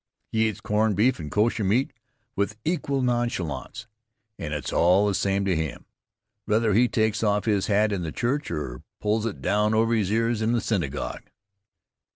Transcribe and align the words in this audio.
He 0.31 0.49
eats 0.49 0.61
corned 0.61 0.95
beef 0.95 1.19
and 1.19 1.29
kosher 1.29 1.63
meat 1.63 1.93
with 2.35 2.57
equal 2.65 3.03
nonchalance, 3.03 3.85
and 4.39 4.51
it's 4.51 4.73
all 4.73 5.05
the 5.05 5.13
same 5.13 5.45
to 5.45 5.55
him 5.55 5.85
whether 6.45 6.73
he 6.73 6.87
takes 6.87 7.21
off 7.21 7.45
his 7.45 7.67
hat 7.67 7.91
in 7.91 8.01
the 8.01 8.11
church 8.11 8.49
or 8.49 8.81
pulls 8.99 9.27
it 9.27 9.43
down 9.43 9.75
over 9.75 9.93
his 9.93 10.11
ears 10.11 10.41
in 10.41 10.53
the 10.53 10.59
synagogue. 10.59 11.29